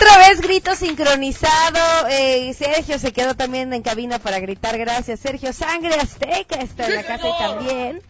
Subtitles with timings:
[0.00, 2.06] Otra vez grito sincronizado.
[2.08, 4.78] Eh, Sergio se quedó también en cabina para gritar.
[4.78, 5.52] Gracias, Sergio.
[5.52, 8.02] Sangre Azteca está en la casa y también.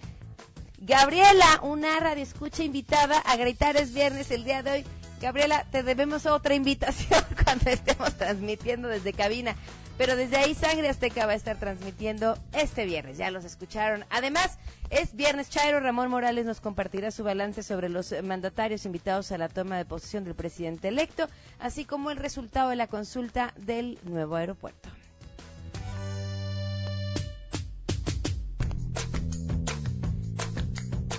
[0.80, 4.84] Gabriela, una radio escucha invitada a gritar es viernes el día de hoy.
[5.22, 9.56] Gabriela, te debemos otra invitación cuando estemos transmitiendo desde cabina.
[9.98, 14.04] Pero desde ahí Sangre Azteca va a estar transmitiendo este viernes, ya los escucharon.
[14.10, 14.56] Además,
[14.90, 19.48] es viernes Chairo, Ramón Morales nos compartirá su balance sobre los mandatarios invitados a la
[19.48, 21.28] toma de posesión del presidente electo,
[21.58, 24.88] así como el resultado de la consulta del nuevo aeropuerto.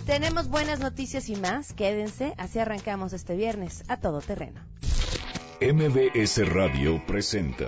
[0.05, 4.59] Tenemos buenas noticias y más, quédense, así arrancamos este viernes a todo terreno.
[5.61, 7.67] MBS Radio presenta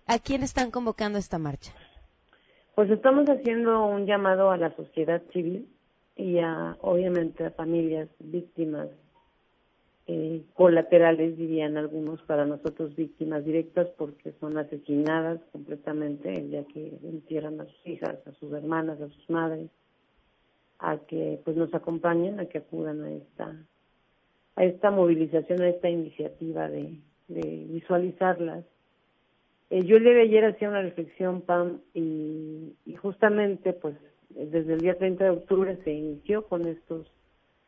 [0.06, 1.72] ¿A quién están convocando esta marcha?
[2.74, 5.68] Pues estamos haciendo un llamado a la sociedad civil
[6.16, 8.88] y a, obviamente, a familias víctimas
[10.06, 17.60] eh, colaterales, dirían algunos, para nosotros víctimas directas porque son asesinadas completamente ya que entierran
[17.60, 19.70] a sus hijas, a sus hermanas, a sus madres,
[20.78, 23.56] a que pues nos acompañen, a que acudan a esta
[24.56, 28.64] a esta movilización, a esta iniciativa de, visualizarlas.
[29.70, 33.96] Eh, yo el día de ayer hacía una reflexión, Pam, y, y justamente pues
[34.28, 37.10] desde el día 30 de octubre se inició con estos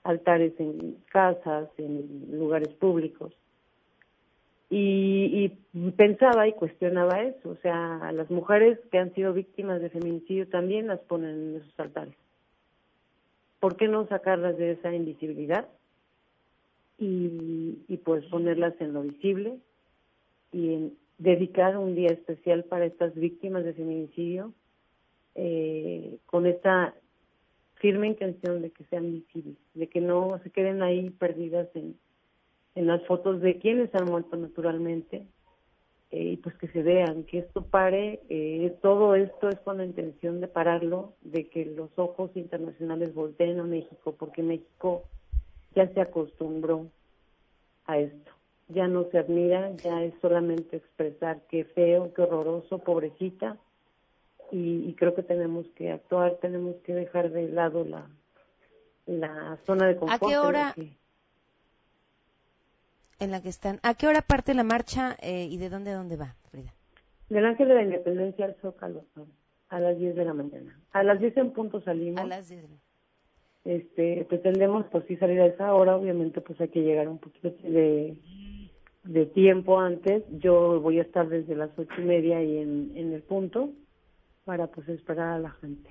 [0.07, 3.33] altares en casas, en lugares públicos.
[4.69, 5.53] Y,
[5.97, 10.89] pensaba y cuestionaba eso, o sea, las mujeres que han sido víctimas de feminicidio también
[10.89, 12.15] las ponen en esos altares.
[13.61, 15.69] ¿Por qué no sacarlas de esa invisibilidad
[16.99, 19.59] y, y pues ponerlas en lo visible
[20.53, 24.53] y en dedicar un día especial para estas víctimas de feminicidio
[25.39, 26.95] eh, con esta
[27.77, 31.97] firme intención de que sean visibles, de que no se queden ahí perdidas en,
[32.75, 35.27] en las fotos de quienes han muerto naturalmente
[36.11, 39.85] eh, y pues que se vean, que esto pare, eh, todo esto es con la
[39.85, 45.03] intención de pararlo, de que los ojos internacionales volteen a México, porque México
[45.75, 46.87] ya se acostumbró
[47.87, 48.31] a esto,
[48.69, 53.59] ya no se admira, ya es solamente expresar qué feo, qué horroroso, pobrecita,
[54.51, 58.07] y, creo que tenemos que actuar, tenemos que dejar de lado la,
[59.07, 60.23] la zona de confort.
[60.23, 60.75] ¿A qué hora?
[63.19, 63.81] En la que están.
[63.83, 66.73] ¿A qué hora parte la marcha eh, y de dónde a dónde va, Frida?
[67.29, 69.05] Del Ángel de la Independencia al Zócalo,
[69.69, 70.79] a las 10 de la mañana.
[70.93, 72.21] A las 10 en punto salimos.
[72.21, 72.77] A las 10 de la
[73.67, 77.51] este, pretendemos pues sí salir a esa hora, obviamente pues hay que llegar un poquito
[77.65, 78.17] de,
[79.03, 80.23] de tiempo antes.
[80.39, 83.71] Yo voy a estar desde las ocho y media y en, en el punto
[84.47, 85.91] para pues esperar a la gente.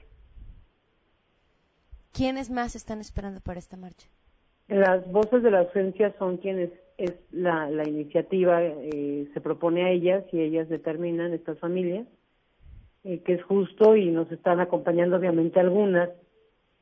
[2.13, 4.07] ¿Quiénes más están esperando para esta marcha?
[4.69, 9.89] Las voces de la ausencia son quienes es la, la iniciativa eh, se propone a
[9.91, 12.07] ellas y ellas determinan estas familias
[13.03, 16.09] eh, que es justo y nos están acompañando obviamente algunas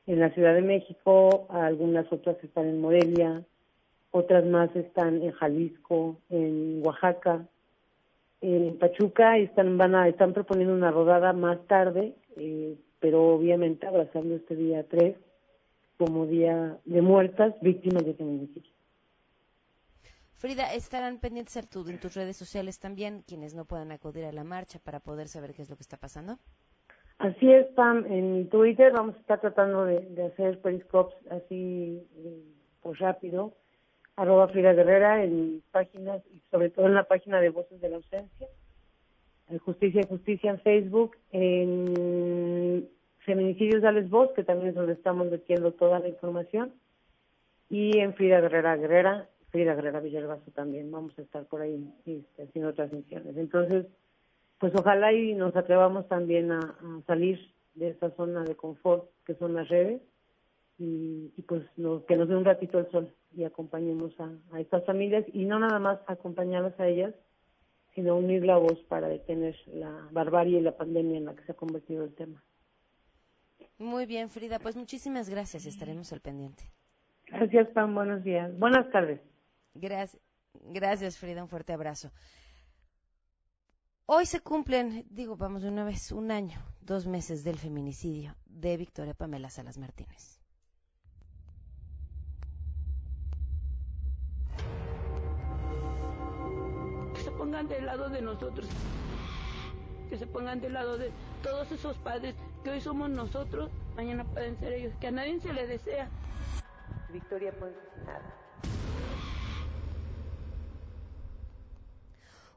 [0.06, 3.44] en la Ciudad de México, algunas otras están en Morelia,
[4.12, 7.48] otras más están en Jalisco, en Oaxaca,
[8.44, 14.36] en Pachuca están van a están proponiendo una rodada más tarde eh, pero obviamente abrazando
[14.36, 15.16] este día 3
[15.98, 18.72] como día de muertas víctimas de feminicidio
[20.44, 24.44] Frida, estarán pendientes en, en tus redes sociales también quienes no puedan acudir a la
[24.44, 26.38] marcha para poder saber qué es lo que está pasando.
[27.18, 28.06] Así es, Pam.
[28.08, 32.06] En Twitter vamos a estar tratando de, hacer periscopes así,
[32.82, 33.54] pues rápido.
[34.16, 37.98] Arroba Frida Guerrera en páginas, y sobre todo en la página de Voces de la
[37.98, 38.48] Ausencia.
[39.50, 41.18] En Justicia y Justicia en Facebook.
[41.32, 42.88] En
[43.20, 46.74] Feminicidios Dales Voz, que también es donde estamos metiendo toda la información.
[47.70, 50.92] Y en Frida Guerrera Guerrera, Frida Guerrera Villalbazo también.
[50.92, 53.36] Vamos a estar por ahí este, haciendo transmisiones.
[53.38, 53.88] Entonces,
[54.60, 56.76] pues ojalá y nos atrevamos también a,
[57.08, 57.40] salir
[57.76, 60.02] de esa zona de confort que son las redes
[60.78, 61.64] y, pues
[62.08, 65.80] que nos dé un ratito el sol y acompañemos a, estas familias y no nada
[65.80, 67.14] más acompañarlas a ellas,
[67.96, 71.52] sino unir la voz para detener la barbarie y la pandemia en la que se
[71.52, 72.44] ha convertido el tema.
[73.78, 76.64] Muy bien, Frida, pues muchísimas gracias, estaremos al pendiente.
[77.28, 78.58] Gracias, Pam, buenos días.
[78.58, 79.20] Buenas tardes.
[79.74, 80.22] Gracias,
[80.54, 82.12] gracias, Frida, un fuerte abrazo.
[84.06, 88.76] Hoy se cumplen, digo, vamos de una vez, un año, dos meses del feminicidio de
[88.76, 90.43] Victoria Pamela Salas Martínez.
[97.54, 98.68] Pongan del lado de nosotros,
[100.10, 101.12] que se pongan del lado de
[101.44, 102.34] todos esos padres
[102.64, 106.10] que hoy somos nosotros, mañana pueden ser ellos, que a nadie se le desea.
[107.12, 107.72] Victoria, pues
[108.08, 108.34] nada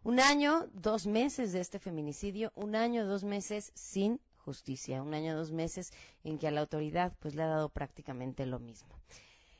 [0.03, 5.37] Un año, dos meses de este feminicidio, un año, dos meses sin justicia, un año,
[5.37, 5.93] dos meses
[6.25, 8.99] en que a la autoridad pues le ha dado prácticamente lo mismo.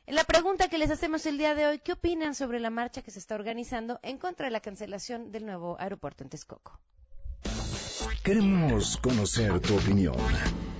[0.07, 3.01] En la pregunta que les hacemos el día de hoy, ¿qué opinan sobre la marcha
[3.01, 6.79] que se está organizando en contra de la cancelación del nuevo aeropuerto en Texcoco?
[8.23, 10.15] Queremos conocer tu opinión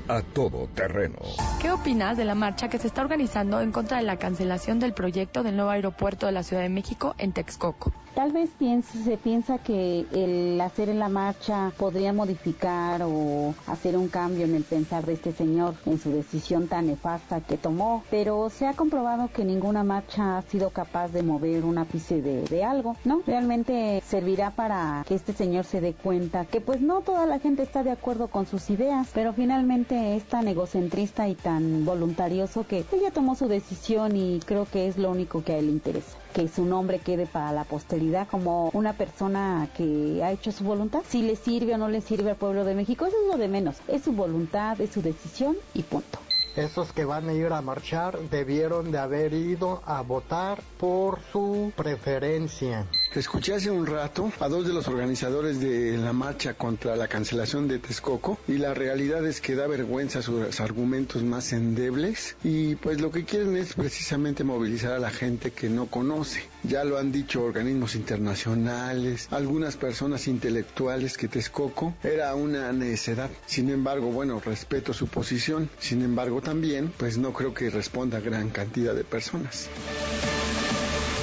[0.07, 1.17] a todo terreno.
[1.61, 4.93] ¿Qué opinas de la marcha que se está organizando en contra de la cancelación del
[4.93, 7.91] proyecto del nuevo aeropuerto de la Ciudad de México en Texcoco?
[8.15, 13.95] Tal vez piense, se piensa que el hacer en la marcha podría modificar o hacer
[13.95, 18.03] un cambio en el pensar de este señor en su decisión tan nefasta que tomó,
[18.09, 22.41] pero se ha comprobado que ninguna marcha ha sido capaz de mover un ápice de,
[22.41, 23.21] de algo, ¿no?
[23.27, 27.61] Realmente servirá para que este señor se dé cuenta que pues no toda la gente
[27.61, 32.85] está de acuerdo con sus ideas, pero finalmente es tan egocentrista y tan voluntarioso que
[32.91, 36.17] ella tomó su decisión y creo que es lo único que a él le interesa
[36.33, 41.01] que su nombre quede para la posteridad como una persona que ha hecho su voluntad.
[41.07, 43.47] Si le sirve o no le sirve al pueblo de México, eso es lo de
[43.47, 43.77] menos.
[43.87, 46.19] Es su voluntad, es su decisión y punto
[46.57, 51.71] esos que van a ir a marchar debieron de haber ido a votar por su
[51.75, 52.87] preferencia.
[53.15, 57.67] Escuché hace un rato a dos de los organizadores de la marcha contra la cancelación
[57.67, 63.01] de Texcoco y la realidad es que da vergüenza sus argumentos más endebles y pues
[63.01, 66.43] lo que quieren es precisamente movilizar a la gente que no conoce.
[66.63, 73.29] Ya lo han dicho organismos internacionales, algunas personas intelectuales que Texcoco era una necedad.
[73.45, 75.69] Sin embargo, bueno, respeto su posición.
[75.79, 79.69] Sin embargo, también, pues no creo que responda a gran cantidad de personas.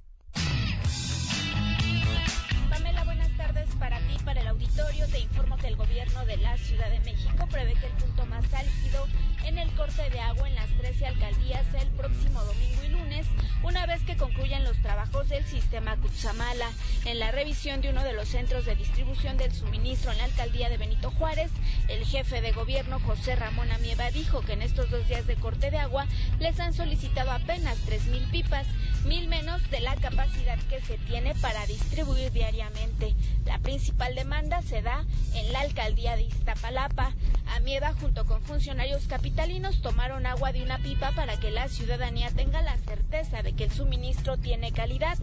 [2.69, 5.07] Pamela, buenas tardes para ti, para el auditorio.
[5.07, 7.93] Te informo que el gobierno de la Ciudad de México prevé que el
[8.39, 9.05] más álgido
[9.46, 13.25] en el corte de agua en las 13 alcaldías el próximo domingo y lunes,
[13.63, 16.69] una vez que concluyan los trabajos del sistema Cutzamala.
[17.05, 20.69] En la revisión de uno de los centros de distribución del suministro en la alcaldía
[20.69, 21.51] de Benito Juárez,
[21.88, 25.72] el jefe de gobierno José Ramón Amieva dijo que en estos dos días de corte
[25.72, 26.05] de agua
[26.39, 28.67] les han solicitado apenas 3.000 pipas,
[29.05, 33.15] mil menos de la capacidad que se tiene para distribuir diariamente.
[33.46, 37.13] La principal demanda se da en la alcaldía de Iztapalapa.
[37.55, 42.62] Amieva junto con funcionarios capitales tomaron agua de una pipa para que la ciudadanía tenga
[42.62, 45.17] la certeza de que el suministro tiene calidad.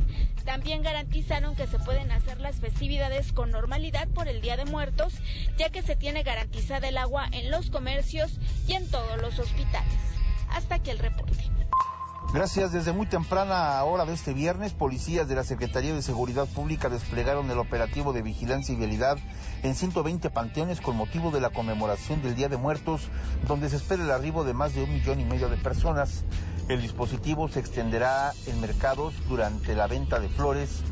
[0.44, 5.14] También garantizaron que se pueden hacer las festividades con normalidad por el Día de Muertos,
[5.56, 9.94] ya que se tiene garantizada el agua en los comercios y en todos los hospitales.
[10.50, 11.44] Hasta aquí el reporte.
[12.33, 12.73] Gracias.
[12.73, 17.50] Desde muy temprana hora de este viernes, policías de la Secretaría de Seguridad Pública desplegaron
[17.50, 19.16] el operativo de vigilancia y vialidad
[19.62, 23.09] en 120 panteones con motivo de la conmemoración del Día de Muertos,
[23.47, 26.25] donde se espera el arribo de más de un millón y medio de personas.
[26.68, 30.83] El dispositivo se extenderá en mercados durante la venta de flores,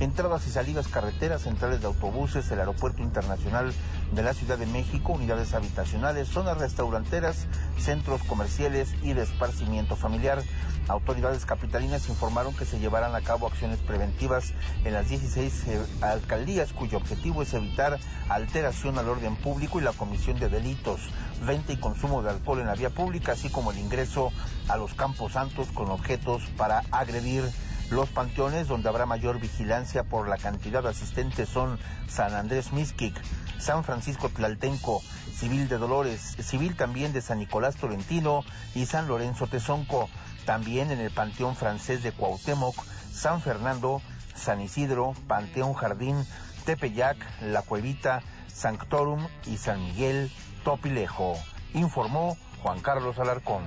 [0.00, 3.72] entradas y salidas carreteras, centrales de autobuses, el aeropuerto internacional
[4.12, 7.46] de la Ciudad de México, unidades habitacionales, zonas restauranteras,
[7.78, 10.42] centros comerciales y de esparcimiento familiar.
[10.88, 14.52] Autoridades capitalinas informaron que se llevarán a cabo acciones preventivas
[14.84, 17.98] en las 16 eh, alcaldías cuyo objetivo es evitar
[18.28, 21.00] alteración al orden público y la comisión de delitos,
[21.46, 24.30] venta y consumo de alcohol en la vía pública, así como el ingreso
[24.68, 27.44] a los campos santos con objetos para agredir
[27.90, 33.14] los panteones donde habrá mayor vigilancia por la cantidad de asistentes son San Andrés Mixquic,
[33.58, 39.46] San Francisco Tlaltenco, Civil de Dolores, Civil también de San Nicolás Tolentino y San Lorenzo
[39.46, 40.08] Tezonco.
[40.44, 42.74] También en el Panteón Francés de Cuauhtémoc,
[43.12, 44.02] San Fernando,
[44.34, 46.26] San Isidro, Panteón Jardín,
[46.64, 50.30] Tepeyac, La Cuevita, Sanctorum y San Miguel
[50.64, 51.34] Topilejo,
[51.72, 53.64] informó Juan Carlos Alarcón.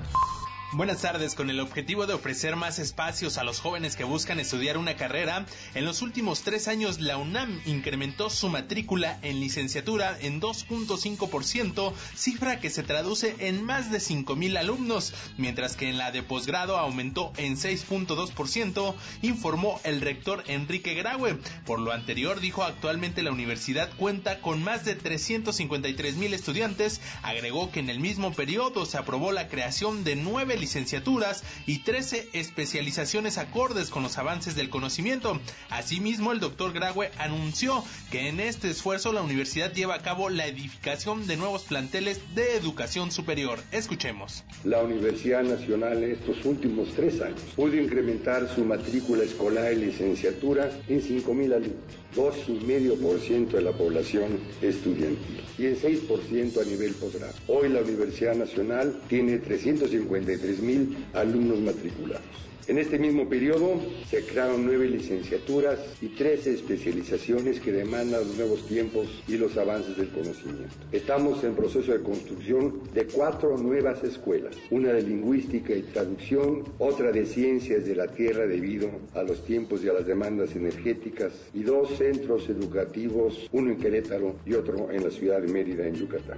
[0.74, 1.34] Buenas tardes.
[1.34, 5.46] Con el objetivo de ofrecer más espacios a los jóvenes que buscan estudiar una carrera,
[5.76, 12.60] en los últimos tres años la UNAM incrementó su matrícula en licenciatura en 2.5%, cifra
[12.60, 17.32] que se traduce en más de 5.000 alumnos, mientras que en la de posgrado aumentó
[17.38, 21.38] en 6.2%, informó el rector Enrique Graue.
[21.66, 27.80] Por lo anterior, dijo actualmente la universidad cuenta con más de 353.000 estudiantes, agregó que
[27.80, 33.90] en el mismo periodo se aprobó la creación de nueve licenciaturas y 13 especializaciones acordes
[33.90, 35.40] con los avances del conocimiento.
[35.70, 40.48] Asimismo, el doctor Graue anunció que en este esfuerzo la universidad lleva a cabo la
[40.48, 43.60] edificación de nuevos planteles de educación superior.
[43.72, 44.44] Escuchemos.
[44.64, 51.02] La Universidad Nacional estos últimos tres años pudo incrementar su matrícula escolar y licenciatura en
[51.02, 57.34] 5.000 alumnos, 2,5% de la población estudiantil y en 6% a nivel posgrado.
[57.48, 62.47] Hoy la Universidad Nacional tiene 353 mil alumnos matriculados.
[62.68, 68.68] En este mismo periodo se crearon nueve licenciaturas y trece especializaciones que demandan los nuevos
[68.68, 70.76] tiempos y los avances del conocimiento.
[70.92, 77.14] Estamos en proceso de construcción de cuatro nuevas escuelas, una de lingüística y traducción, otra
[77.14, 81.64] de ciencias de la tierra debido a los tiempos y a las demandas energéticas y
[81.64, 86.38] dos centros educativos, uno en Querétaro y otro en la ciudad de Mérida, en Yucatán.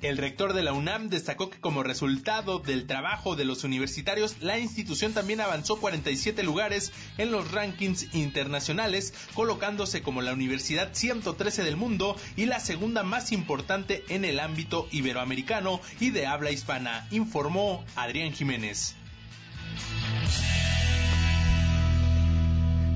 [0.00, 4.56] El rector de la UNAM destacó que como resultado del trabajo de los universitarios, la
[4.56, 11.76] institución también avanzó 47 lugares en los rankings internacionales, colocándose como la universidad 113 del
[11.76, 17.84] mundo y la segunda más importante en el ámbito iberoamericano y de habla hispana, informó
[17.96, 18.94] Adrián Jiménez.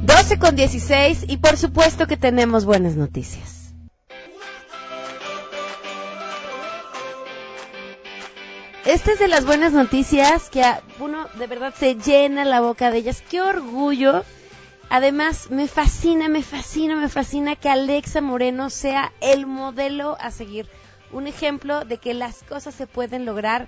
[0.02, 3.61] 12 con 16 y por supuesto que tenemos buenas noticias.
[8.92, 10.62] Esta es de las buenas noticias que
[10.98, 13.22] uno de verdad se llena la boca de ellas.
[13.22, 14.22] ¡Qué orgullo!
[14.90, 20.68] Además, me fascina, me fascina, me fascina que Alexa Moreno sea el modelo a seguir.
[21.10, 23.66] Un ejemplo de que las cosas se pueden lograr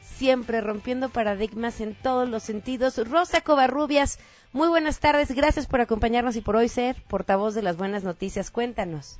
[0.00, 2.96] siempre rompiendo paradigmas en todos los sentidos.
[3.06, 4.18] Rosa Covarrubias,
[4.54, 5.32] muy buenas tardes.
[5.32, 8.50] Gracias por acompañarnos y por hoy ser portavoz de las buenas noticias.
[8.50, 9.18] Cuéntanos.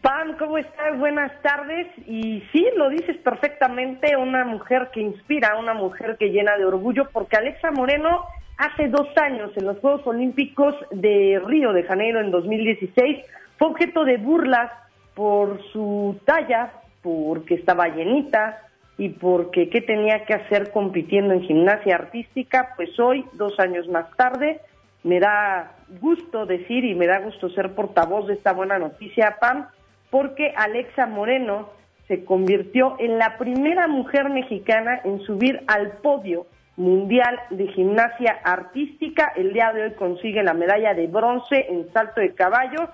[0.00, 0.96] Pam, ¿cómo estás?
[0.98, 1.88] Buenas tardes.
[2.06, 7.08] Y sí, lo dices perfectamente, una mujer que inspira, una mujer que llena de orgullo,
[7.12, 8.24] porque Alexa Moreno
[8.58, 13.24] hace dos años en los Juegos Olímpicos de Río de Janeiro en 2016
[13.58, 14.70] fue objeto de burlas
[15.14, 16.72] por su talla,
[17.02, 18.58] porque estaba llenita
[18.98, 24.08] y porque qué tenía que hacer compitiendo en gimnasia artística, pues hoy, dos años más
[24.16, 24.60] tarde,
[25.04, 29.68] me da gusto decir y me da gusto ser portavoz de esta buena noticia, Pam,
[30.10, 31.70] porque Alexa Moreno
[32.08, 39.32] se convirtió en la primera mujer mexicana en subir al podio mundial de gimnasia artística.
[39.36, 42.88] El día de hoy consigue la medalla de bronce en salto de caballo,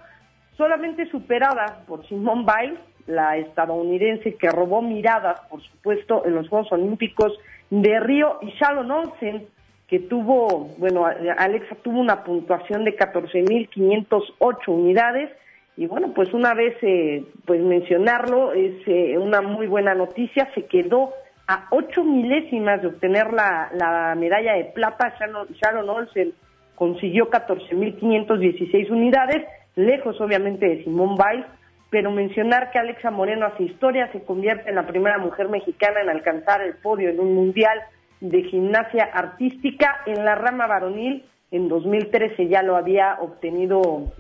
[0.57, 6.71] solamente superada por Simone Biles, la estadounidense que robó miradas, por supuesto, en los Juegos
[6.73, 7.33] Olímpicos
[7.71, 9.47] de Río, y Shalon Olsen,
[9.89, 15.31] que tuvo, bueno, Alexa tuvo una puntuación de 14.508 unidades.
[15.77, 20.67] Y bueno, pues una vez eh, pues mencionarlo es eh, una muy buena noticia, se
[20.67, 21.13] quedó
[21.47, 26.35] a ocho milésimas de obtener la, la medalla de plata, Sharon, Sharon Olsen
[26.75, 31.47] consiguió 14.516 unidades, lejos obviamente de Simón Biles,
[31.91, 36.11] pero mencionar que Alexa Moreno hace historia, se convierte en la primera mujer mexicana en
[36.11, 37.81] alcanzar el podio en un mundial
[38.21, 41.25] de gimnasia artística en la rama varonil.
[41.51, 44.13] En 2013 ya lo había obtenido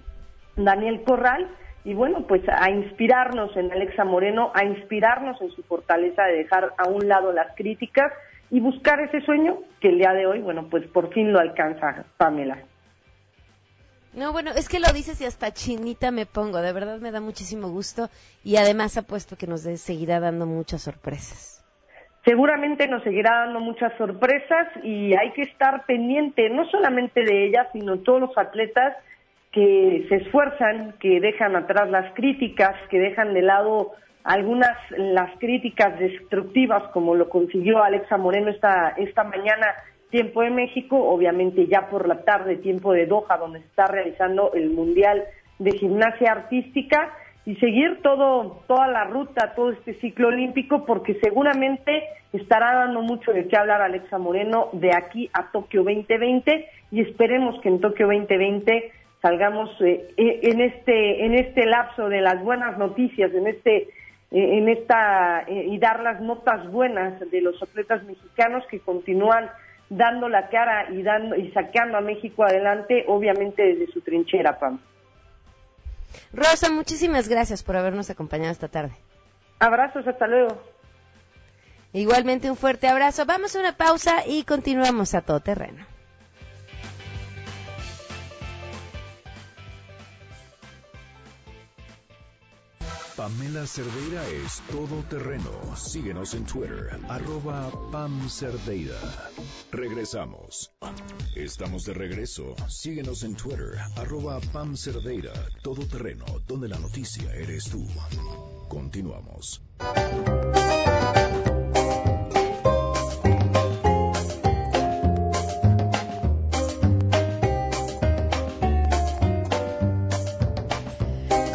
[0.56, 1.48] Daniel Corral.
[1.84, 6.74] Y bueno, pues a inspirarnos en Alexa Moreno, a inspirarnos en su fortaleza de dejar
[6.76, 8.12] a un lado las críticas
[8.50, 12.04] y buscar ese sueño que el día de hoy, bueno, pues por fin lo alcanza
[12.16, 12.58] Pamela.
[14.14, 16.58] No, bueno, es que lo dices y hasta chinita me pongo.
[16.58, 18.10] De verdad me da muchísimo gusto
[18.42, 21.57] y además apuesto que nos seguirá dando muchas sorpresas.
[22.24, 27.68] Seguramente nos seguirá dando muchas sorpresas y hay que estar pendiente no solamente de ella,
[27.72, 28.96] sino todos los atletas
[29.52, 33.92] que se esfuerzan, que dejan atrás las críticas, que dejan de lado
[34.24, 39.66] algunas las críticas destructivas como lo consiguió Alexa Moreno esta esta mañana
[40.10, 44.52] tiempo de México, obviamente ya por la tarde tiempo de Doha donde se está realizando
[44.52, 45.24] el Mundial
[45.58, 47.12] de Gimnasia Artística
[47.48, 53.32] y seguir todo toda la ruta, todo este ciclo olímpico porque seguramente estará dando mucho
[53.32, 58.06] de qué hablar Alexa Moreno de aquí a Tokio 2020 y esperemos que en Tokio
[58.08, 63.76] 2020 salgamos eh, eh, en este en este lapso de las buenas noticias, en este
[63.76, 63.88] eh,
[64.30, 69.48] en esta y dar las notas buenas de los atletas mexicanos que continúan
[69.88, 74.78] dando la cara y dando y sacando a México adelante, obviamente desde su trinchera, Pam.
[76.32, 78.92] Rosa, muchísimas gracias por habernos acompañado esta tarde.
[79.58, 80.60] Abrazos, hasta luego.
[81.92, 83.24] Igualmente un fuerte abrazo.
[83.24, 85.86] Vamos a una pausa y continuamos a todo terreno.
[93.18, 95.50] Pamela Cerdeira es todo terreno.
[95.74, 98.94] Síguenos en Twitter, arroba Pam Cerdeira.
[99.72, 100.70] Regresamos.
[101.34, 102.54] Estamos de regreso.
[102.68, 105.32] Síguenos en Twitter, arroba Pam Cerdeira,
[105.64, 107.84] todo terreno, donde la noticia eres tú.
[108.68, 109.62] Continuamos.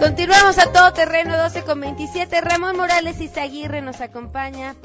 [0.03, 2.41] Continuamos a todo terreno 12 con 27.
[2.41, 4.75] Ramón Morales Izaguirre nos acompaña,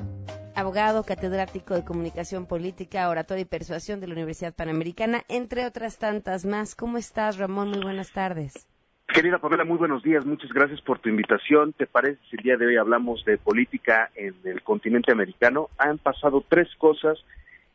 [0.54, 6.44] abogado, catedrático de comunicación política, oratoria y persuasión de la Universidad Panamericana, entre otras tantas
[6.46, 6.76] más.
[6.76, 7.70] ¿Cómo estás, Ramón?
[7.70, 8.68] Muy buenas tardes.
[9.08, 10.24] Querida Pamela, muy buenos días.
[10.24, 11.72] Muchas gracias por tu invitación.
[11.72, 15.68] ¿Te parece si el día de hoy hablamos de política en el continente americano?
[15.78, 17.18] Han pasado tres cosas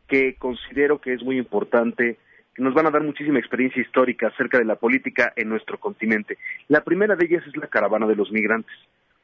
[0.08, 2.18] que considero que es muy importante
[2.56, 6.38] que nos van a dar muchísima experiencia histórica acerca de la política en nuestro continente.
[6.68, 8.74] La primera de ellas es la caravana de los migrantes.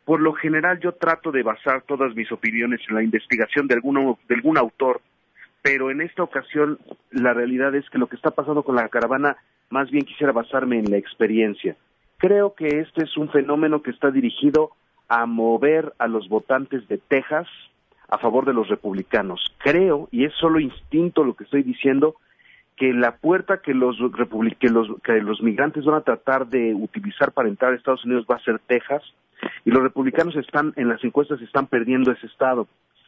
[0.05, 4.35] Por lo general yo trato de basar todas mis opiniones en la investigación de, de
[4.35, 5.01] algún autor,
[5.61, 6.79] pero en esta ocasión
[7.11, 9.37] la realidad es que lo que está pasando con la caravana
[9.69, 11.75] más bien quisiera basarme en la experiencia.
[12.17, 14.71] Creo que este es un fenómeno que está dirigido
[15.07, 17.47] a mover a los votantes de Texas
[18.09, 19.39] a favor de los republicanos.
[19.59, 22.15] Creo, y es solo instinto lo que estoy diciendo,
[22.79, 23.97] que la puerta que los,
[24.57, 28.25] que los, que los migrantes van a tratar de utilizar para entrar a Estados Unidos
[28.29, 29.03] va a ser Texas
[29.65, 32.67] y los republicanos están en las encuestas están perdiendo ese estado,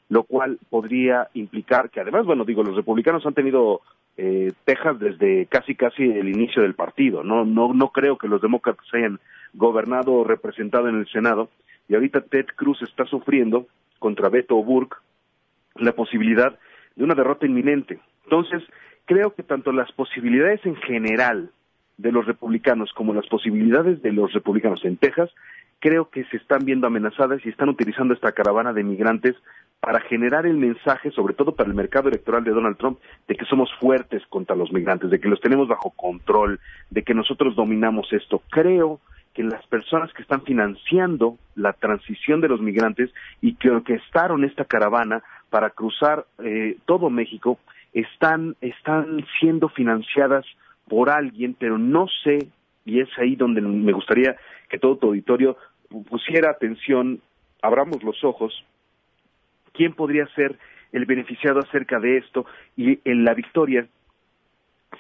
[0.10, 3.80] lo cual podría implicar que además, bueno, digo, los republicanos han tenido
[4.18, 8.42] eh, Texas desde casi casi el inicio del partido, no no no creo que los
[8.42, 9.20] demócratas hayan
[9.54, 11.50] gobernado o representado en el Senado
[11.88, 13.68] y ahorita Ted Cruz está sufriendo
[14.00, 14.98] contra Beto O'Rourke
[15.76, 16.60] la posibilidad
[16.98, 18.00] de una derrota inminente.
[18.26, 18.64] Entonces,
[19.06, 21.52] creo que tanto las posibilidades en general
[21.98, 25.30] de los republicanos como las posibilidades de los republicanos en Texas,
[25.80, 29.36] creo que se están viendo amenazadas y están utilizando esta caravana de migrantes
[29.80, 33.46] para generar el mensaje, sobre todo para el mercado electoral de Donald Trump, de que
[33.46, 36.60] somos fuertes contra los migrantes, de que los tenemos bajo control,
[36.92, 38.44] de que nosotros dominamos esto.
[38.52, 39.00] Creo
[39.34, 43.10] que las personas que están financiando la transición de los migrantes
[43.42, 47.58] y que orquestaron esta caravana para cruzar eh, todo México
[47.94, 50.46] están, están siendo financiadas
[50.88, 52.50] por alguien, pero no sé,
[52.86, 54.36] y es ahí donde me gustaría
[54.70, 55.58] que todo tu auditorio
[56.10, 57.22] pusiera atención,
[57.62, 58.66] abramos los ojos,
[59.74, 60.58] quién podría ser
[60.92, 63.88] el beneficiado acerca de esto y en la victoria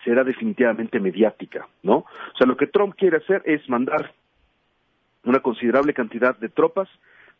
[0.04, 1.98] será definitivamente mediática, ¿no?
[1.98, 4.14] O sea, lo que Trump quiere hacer es mandar
[5.26, 6.88] una considerable cantidad de tropas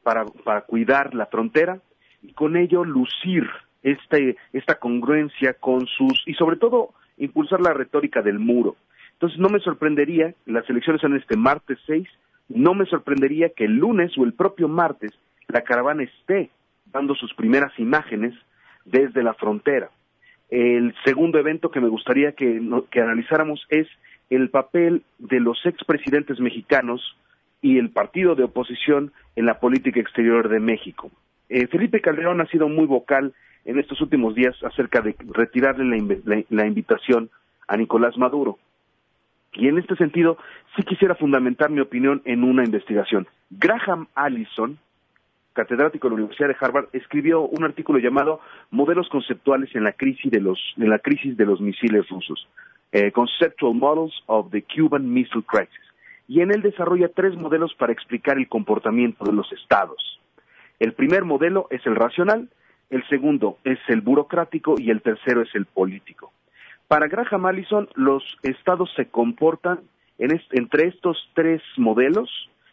[0.04, 1.80] para, para cuidar la frontera
[2.22, 3.50] y con ello lucir
[3.84, 8.76] este, esta congruencia con sus, y sobre todo impulsar la retórica del muro.
[9.14, 12.08] Entonces no me sorprendería, las elecciones son este martes 6,
[12.50, 15.12] no me sorprendería que el lunes o el propio martes
[15.48, 16.50] la caravana esté
[16.92, 18.34] dando sus primeras imágenes
[18.86, 19.90] desde la frontera.
[20.50, 23.88] El segundo evento que me gustaría que, que analizáramos es
[24.30, 27.16] el papel de los expresidentes mexicanos
[27.62, 31.12] y el partido de oposición en la política exterior de México.
[31.50, 33.34] Eh, Felipe Calderón ha sido muy vocal
[33.66, 35.86] en estos últimos días acerca de retirarle
[36.50, 37.30] la, invitación
[37.68, 38.58] a Nicolás Maduro.
[39.54, 40.38] Y en este sentido,
[40.76, 43.28] sí quisiera fundamentar mi opinión en una investigación.
[43.50, 44.78] Graham Allison,
[45.54, 48.40] catedrático de la Universidad de Harvard, escribió un artículo llamado
[48.72, 52.48] Modelos conceptuales en la crisis de los, en la crisis de los misiles rusos.
[52.94, 55.80] eh, Conceptual Models of the Cuban Missile Crisis.
[56.28, 60.20] Y en él desarrolla tres modelos para explicar el comportamiento de los estados.
[60.80, 62.50] El primer modelo es el racional,
[62.92, 66.32] el segundo es el burocrático y el tercero es el político.
[66.88, 69.80] Para Graham Allison, los estados se comportan
[70.20, 72.30] entre estos tres modelos.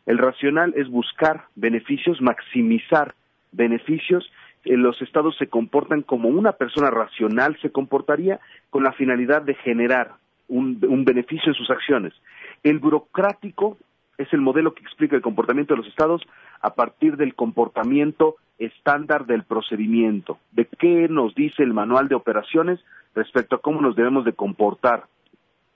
[0.06, 3.14] El racional es buscar beneficios, maximizar
[3.52, 4.30] beneficios.
[4.64, 9.54] Eh, los estados se comportan como una persona racional se comportaría con la finalidad de
[9.54, 10.14] generar
[10.48, 12.14] un beneficio en sus acciones.
[12.62, 13.76] El burocrático
[14.16, 16.22] es el modelo que explica el comportamiento de los estados
[16.60, 22.80] a partir del comportamiento estándar del procedimiento, de qué nos dice el manual de operaciones
[23.14, 25.04] respecto a cómo nos debemos de comportar.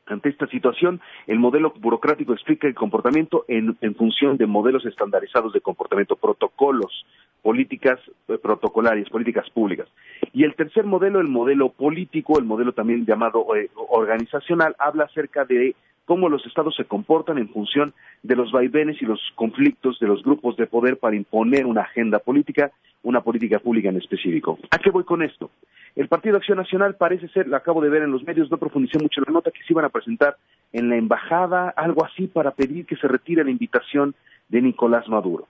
[0.06, 5.60] Ante esta situación, el modelo burocrático explica el comportamiento en, función de modelos estandarizados de
[5.60, 7.06] comportamiento, protocolos,
[7.40, 9.88] políticas eh, protocolarias, políticas públicas.
[10.32, 15.44] Y el tercer modelo, el modelo político, el modelo también llamado eh, organizacional, habla acerca
[15.44, 20.06] de cómo los estados se comportan en función de los vaivenes y los conflictos de
[20.06, 24.58] los grupos de poder para imponer una agenda política, una política pública en específico.
[24.70, 25.50] ¿A qué voy con esto?
[25.94, 28.98] El Partido Acción Nacional parece ser, lo acabo de ver en los medios, no profundicé
[28.98, 30.36] mucho en la nota, que se iban a presentar
[30.72, 34.14] en la embajada, algo así, para pedir que se retire la invitación
[34.48, 35.46] de Nicolás Maduro.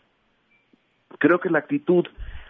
[1.19, 2.07] Creo que la actitud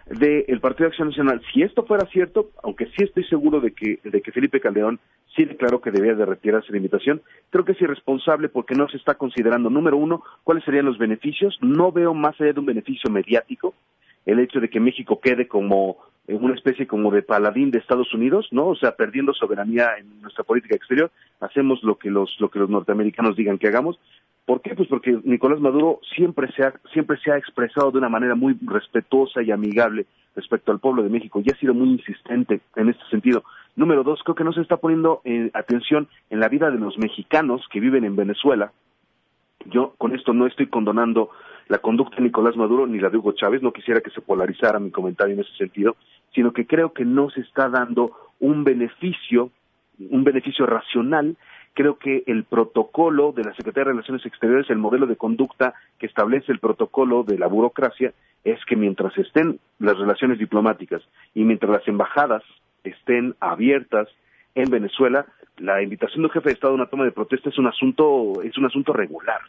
[0.07, 4.21] del Partido Acción Nacional, si esto fuera cierto, aunque sí estoy seguro de que, de
[4.21, 4.99] que Felipe Calderón
[5.35, 8.97] sí declaró que debía de retirarse la invitación, creo que es irresponsable porque no se
[8.97, 11.57] está considerando, número uno, cuáles serían los beneficios.
[11.61, 13.73] No veo más allá de un beneficio mediático
[14.25, 18.47] el hecho de que México quede como una especie como de paladín de Estados Unidos,
[18.51, 18.67] ¿no?
[18.67, 21.11] O sea, perdiendo soberanía en nuestra política exterior,
[21.41, 23.99] hacemos lo que los lo que los norteamericanos digan que hagamos.
[24.45, 24.75] ¿Por qué?
[24.75, 28.57] Pues porque Nicolás Maduro siempre se ha siempre se ha expresado de una manera muy
[28.65, 33.03] respetuosa y amigable respecto al pueblo de México y ha sido muy insistente en este
[33.09, 33.43] sentido.
[33.75, 36.97] Número dos, creo que no se está poniendo eh, atención en la vida de los
[36.97, 38.71] mexicanos que viven en Venezuela.
[39.65, 41.29] Yo con esto no estoy condonando
[41.69, 44.79] la conducta de Nicolás Maduro ni la de Hugo Chávez, no quisiera que se polarizara
[44.79, 45.95] mi comentario en ese sentido,
[46.33, 49.51] sino que creo que no se está dando un beneficio,
[50.09, 51.37] un beneficio racional.
[51.73, 56.05] Creo que el protocolo de la Secretaría de Relaciones Exteriores, el modelo de conducta que
[56.05, 61.01] establece el protocolo de la burocracia, es que mientras estén las relaciones diplomáticas
[61.33, 62.43] y mientras las embajadas
[62.83, 64.07] estén abiertas
[64.55, 65.25] en Venezuela,
[65.57, 68.41] la invitación de un jefe de Estado a una toma de protesta es un asunto,
[68.43, 69.41] es un asunto regular.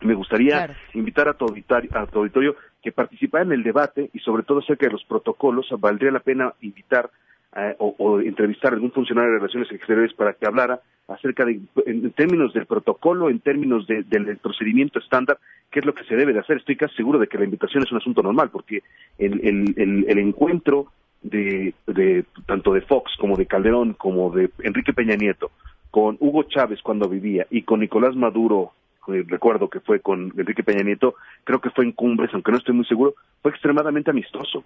[0.00, 4.86] Me gustaría invitar a tu, auditorio, que participara en el debate y sobre todo acerca
[4.86, 5.68] de los protocolos.
[5.78, 7.10] Valdría la pena invitar
[7.56, 12.10] eh, o, entrevistar a algún funcionario de Relaciones Exteriores para que hablara acerca de, en,
[12.12, 15.38] términos del protocolo, en términos del procedimiento estándar,
[15.70, 16.58] qué es lo que se debe de hacer.
[16.58, 18.82] Estoy casi seguro de que la invitación es un asunto normal, porque
[19.18, 19.40] el,
[19.76, 20.88] el, encuentro
[21.22, 25.50] de, de, tanto de Fox como de Calderón, como de Enrique Peña Nieto,
[25.90, 28.72] con Hugo Chávez cuando vivía y con Nicolás Maduro
[29.06, 31.14] recuerdo que fue con Enrique Peña Nieto,
[31.44, 34.64] creo que fue en Cumbres, aunque no estoy muy seguro, fue extremadamente amistoso.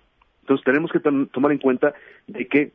[0.51, 1.95] Entonces tenemos que tomar en cuenta
[2.27, 2.73] de que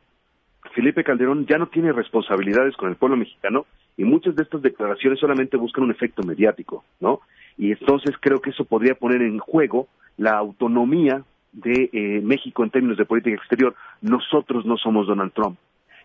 [0.74, 3.66] Felipe Calderón ya no tiene responsabilidades con el pueblo mexicano
[3.98, 7.20] y muchas de estas declaraciones solamente buscan un efecto mediático, ¿no?
[7.58, 12.70] Y entonces creo que eso podría poner en juego la autonomía de eh, México en
[12.70, 13.74] términos de política exterior.
[14.00, 15.58] Nosotros no somos Donald Trump.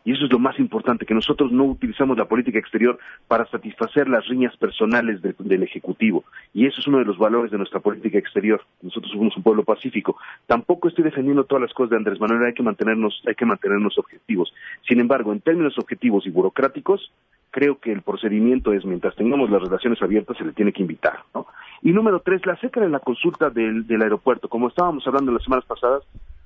[0.04, 4.10] Y eso es lo más importante, que nosotros no utilizamos la política exterior para satisfacer
[4.10, 6.24] las riñas personales del Ejecutivo.
[6.54, 8.62] Y eso es uno de los valores de nuestra política exterior.
[8.82, 10.18] Nosotros somos un pueblo pacífico.
[10.48, 13.98] Tampoco estoy defendiendo todas las cosas de Andrés Manuel, hay que mantenernos, hay que mantenernos
[13.98, 14.54] objetivos.
[14.88, 17.12] Sin embargo, en términos objetivos y burocráticos,
[17.52, 21.20] creo que el procedimiento es, mientras tengamos las relaciones abiertas, se le tiene que invitar.
[21.36, 21.46] ¿no?
[21.84, 24.50] Y número tres, la acerca de la consulta del aeropuerto.
[24.50, 26.04] Como estábamos hablando las semanas pasadas,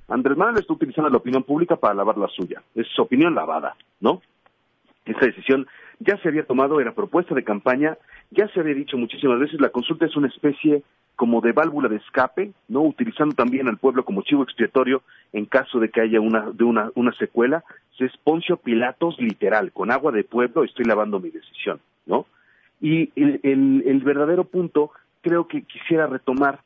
[0.08, 2.62] Andrés Manuel está utilizando la opinión pública para lavar la suya.
[2.74, 4.22] Es su opinión lavada, ¿no?
[5.04, 5.66] Esta decisión
[5.98, 7.96] ya se había tomado, era propuesta de campaña,
[8.30, 10.82] ya se había dicho muchísimas veces, la consulta es una especie
[11.14, 12.82] como de válvula de escape, ¿no?
[12.82, 16.90] Utilizando también al pueblo como chivo expiatorio en caso de que haya una, de una,
[16.94, 17.64] una secuela.
[17.98, 22.26] Es Poncio Pilatos literal, con agua de pueblo estoy lavando mi decisión, ¿no?
[22.78, 24.90] Y el, el verdadero punto
[25.22, 26.60] creo que quisiera retomar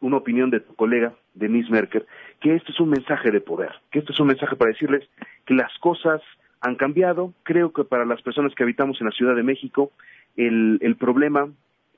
[0.00, 2.06] una opinión de tu colega, Denise Merker,
[2.40, 5.08] que esto es un mensaje de poder, que esto es un mensaje para decirles
[5.44, 6.20] que las cosas
[6.60, 7.32] han cambiado.
[7.42, 9.92] Creo que para las personas que habitamos en la Ciudad de México,
[10.36, 11.48] el, el problema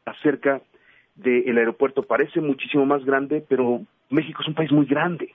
[0.04, 0.62] acerca
[1.16, 5.34] del aeropuerto parece muchísimo más grande, pero México es un país muy grande.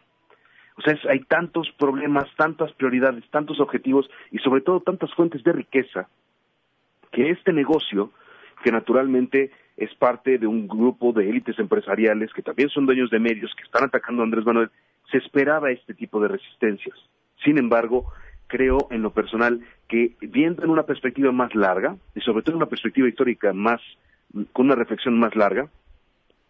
[0.76, 5.52] O sea, hay tantos problemas, tantas prioridades, tantos objetivos y sobre todo tantas fuentes de
[5.52, 6.08] riqueza
[7.12, 8.12] que este negocio,
[8.64, 13.20] que naturalmente es parte de un grupo de élites empresariales que también son dueños de
[13.20, 14.70] medios que están atacando a Andrés Manuel,
[15.12, 16.96] se esperaba este tipo de resistencias.
[17.44, 18.12] Sin embargo,
[18.48, 22.58] creo en lo personal que viendo en una perspectiva más larga, y sobre todo en
[22.58, 23.82] una perspectiva histórica más,
[24.52, 25.68] con una reflexión más larga,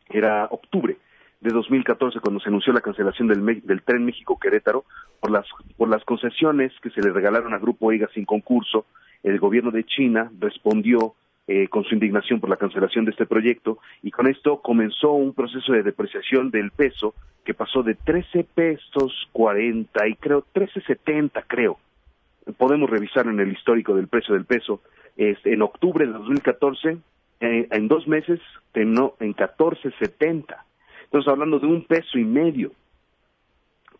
[0.09, 0.97] era octubre
[1.41, 4.85] de 2014 cuando se anunció la cancelación del, del tren México-Querétaro
[5.19, 5.45] por las,
[5.77, 8.85] por las concesiones que se le regalaron a Grupo EIGA sin concurso.
[9.23, 11.15] El gobierno de China respondió
[11.47, 15.33] eh, con su indignación por la cancelación de este proyecto y con esto comenzó un
[15.33, 21.77] proceso de depreciación del peso que pasó de 13 pesos 40 y creo 13.70 creo.
[22.57, 24.81] Podemos revisar en el histórico del precio del peso.
[25.17, 26.97] Este, en octubre de 2014,
[27.41, 28.39] eh, en dos meses
[28.71, 30.55] terminó en 14.70.
[31.05, 32.71] Estamos hablando de un peso y medio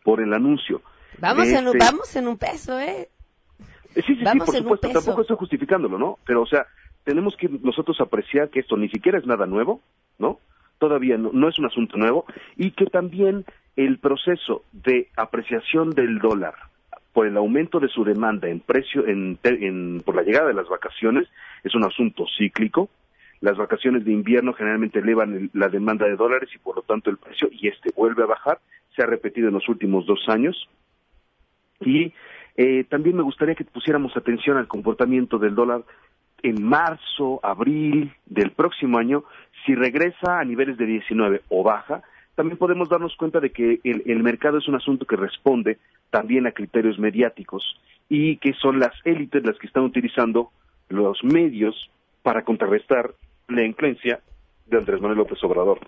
[0.03, 0.81] por el anuncio.
[1.19, 3.09] Vamos, en, un- este- vamos en un peso, ¿eh?
[3.93, 6.17] Sí, sí, sí, por supuesto, tampoco estoy justificándolo, ¿no?
[6.25, 6.65] Pero, o sea,
[7.03, 9.81] tenemos que nosotros apreciar que esto ni siquiera es nada nuevo,
[10.19, 10.39] ¿no?
[10.79, 12.25] Todavía no, no es un asunto nuevo
[12.57, 16.53] y que también el proceso de apreciación del dólar
[17.13, 20.67] por el aumento de su demanda en precio, en, en- por la llegada de las
[20.67, 21.27] vacaciones,
[21.63, 22.89] es un asunto cíclico.
[23.39, 27.09] Las vacaciones de invierno generalmente elevan el- la demanda de dólares y por lo tanto
[27.09, 28.59] el precio, y este vuelve a bajar.
[28.95, 30.67] Se ha repetido en los últimos dos años.
[31.81, 32.13] Y
[32.55, 35.83] eh, también me gustaría que pusiéramos atención al comportamiento del dólar
[36.43, 39.23] en marzo, abril del próximo año,
[39.65, 42.03] si regresa a niveles de 19 o baja,
[42.35, 45.77] también podemos darnos cuenta de que el, el mercado es un asunto que responde
[46.09, 47.63] también a criterios mediáticos
[48.09, 50.51] y que son las élites las que están utilizando
[50.89, 51.89] los medios
[52.21, 53.13] para contrarrestar
[53.47, 54.19] la influencia
[54.65, 55.79] de Andrés Manuel López Obrador.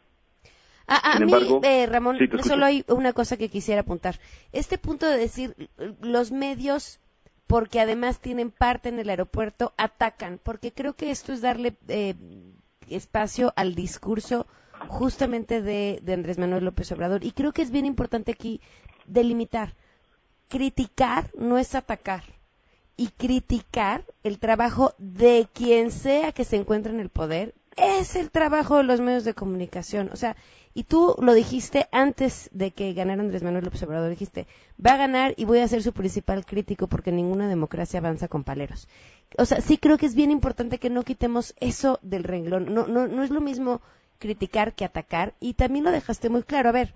[0.88, 4.16] A, a Sin mí, embargo- eh, Ramón, Sí, solo hay una cosa que quisiera apuntar.
[4.54, 5.56] Este punto de decir,
[6.02, 7.00] los medios,
[7.48, 12.16] porque además tienen parte en el aeropuerto, atacan, porque creo que esto es darle eh,
[12.90, 14.48] espacio al discurso
[14.88, 17.24] justamente de, de Andrés Manuel López Obrador.
[17.24, 18.62] Y creo que es bien importante aquí
[19.06, 19.76] delimitar.
[20.48, 22.24] Criticar no es atacar.
[22.98, 28.32] Y criticar el trabajo de quien sea que se encuentre en el poder es el
[28.32, 30.10] trabajo de los medios de comunicación.
[30.14, 30.36] O sea,
[30.78, 34.46] y tú lo dijiste antes de que ganara Andrés Manuel López Obrador, dijiste,
[34.86, 38.44] va a ganar y voy a ser su principal crítico porque ninguna democracia avanza con
[38.44, 38.90] paleros.
[39.38, 42.74] O sea, sí creo que es bien importante que no quitemos eso del renglón.
[42.74, 43.82] No, no, no es lo mismo
[44.20, 45.34] criticar que atacar.
[45.40, 46.68] Y también lo dejaste muy claro.
[46.68, 46.94] A ver,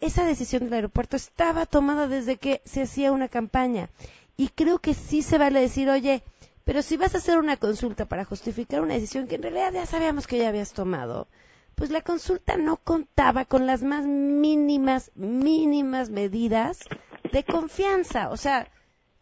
[0.00, 3.88] esa decisión del aeropuerto estaba tomada desde que se hacía una campaña.
[4.36, 6.24] Y creo que sí se vale decir, oye,
[6.64, 9.86] pero si vas a hacer una consulta para justificar una decisión que en realidad ya
[9.86, 11.28] sabíamos que ya habías tomado,
[11.76, 16.88] pues la consulta no contaba con las más mínimas, mínimas medidas
[17.32, 18.30] de confianza.
[18.30, 18.66] O sea,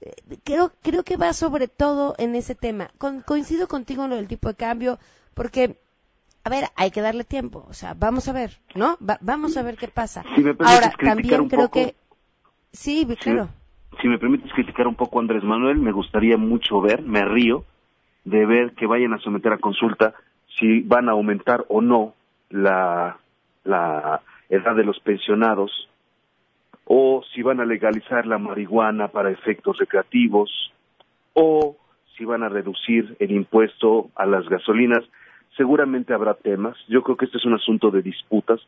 [0.01, 0.15] eh,
[0.45, 2.91] creo, creo que va sobre todo en ese tema.
[2.97, 4.99] Con- coincido contigo en lo del tipo de cambio,
[5.35, 5.77] porque,
[6.45, 7.67] a ver, hay que darle tiempo.
[7.69, 8.97] O sea, vamos a ver, ¿no?
[8.99, 10.25] Va- vamos a ver qué pasa.
[10.37, 11.81] Si me Ahora, criticar también un creo poco.
[11.81, 11.97] que...
[12.73, 13.49] Sí, Si claro.
[13.49, 17.25] me, si me permites criticar un poco a Andrés Manuel, me gustaría mucho ver, me
[17.25, 17.65] río,
[18.25, 20.15] de ver que vayan a someter a consulta
[20.59, 22.15] si van a aumentar o no
[22.51, 23.19] la,
[23.65, 25.89] la edad de los pensionados
[26.85, 30.73] o si van a legalizar la marihuana para efectos recreativos
[31.33, 31.77] o
[32.17, 35.05] si van a reducir el impuesto a las gasolinas.
[35.57, 36.77] Seguramente habrá temas.
[36.89, 38.61] Yo creo que este es un asunto de disputas.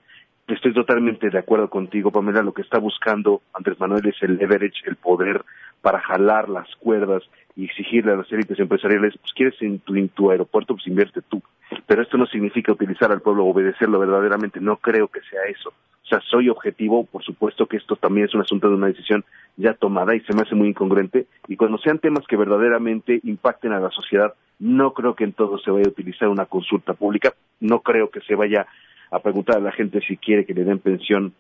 [0.48, 2.40] Estoy totalmente de acuerdo contigo, Pamela.
[2.40, 5.44] Lo que está buscando Andrés Manuel es el leverage, el poder
[5.82, 7.24] para jalar las cuerdas
[7.56, 11.20] y exigirle a las élites empresariales, pues quieres en tu, en tu aeropuerto, pues invierte
[11.22, 11.42] tú.
[11.86, 14.60] Pero esto no significa utilizar al pueblo obedecerlo verdaderamente.
[14.60, 15.70] No creo que sea eso.
[15.70, 19.24] O sea, soy objetivo, por supuesto que esto también es un asunto de una decisión
[19.56, 21.26] ya tomada y se me hace muy incongruente.
[21.48, 25.58] Y cuando sean temas que verdaderamente impacten a la sociedad, no creo que en todo
[25.58, 27.34] se vaya a utilizar una consulta pública.
[27.58, 28.68] No creo que se vaya
[29.16, 31.34] a preguntar a la gente si quiere que le den pensión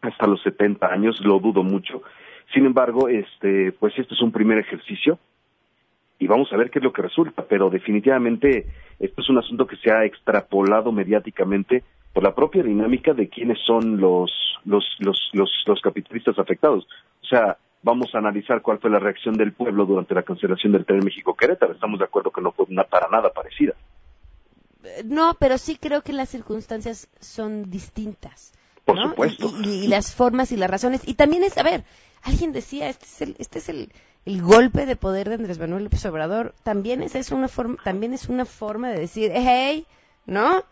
[0.00, 2.02] hasta los 70 años, lo dudo mucho.
[2.52, 5.18] Sin embargo, este, pues este es un primer ejercicio
[6.18, 8.66] y vamos a ver qué es lo que resulta, pero definitivamente
[8.98, 13.58] esto es un asunto que se ha extrapolado mediáticamente por la propia dinámica de quiénes
[13.66, 14.30] son los
[14.64, 16.86] los los los, los capitalistas afectados.
[17.22, 20.84] O sea, vamos a analizar cuál fue la reacción del pueblo durante la cancelación del
[20.84, 21.72] tren México Querétaro.
[21.72, 23.74] Estamos de acuerdo que no fue una, para nada parecida.
[25.04, 28.52] No, pero sí creo que las circunstancias son distintas.
[28.84, 29.10] Por ¿no?
[29.10, 29.52] supuesto.
[29.62, 31.02] Y, y- y las formas y las razones.
[31.06, 31.84] Y también es, a ver,
[32.22, 33.92] alguien decía, este es el, este es el,
[34.26, 36.54] el golpe de poder de Andrés Manuel López Obrador.
[36.64, 39.86] También es, es una forma, también es una forma de decir, hey,
[40.26, 40.64] ¿no?